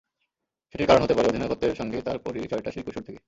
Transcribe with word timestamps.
সেটির 0.65 0.81
একটা 0.81 0.87
কারণ 0.87 1.03
হতে 1.03 1.13
পারে, 1.13 1.27
অধিনায়কত্বের 1.27 1.75
সঙ্গে 1.75 1.97
তাঁর 2.01 2.17
পরিচয়টা 2.17 2.69
সেই 2.71 2.83
কৈশোর 2.83 3.03
থেকেই। 3.03 3.19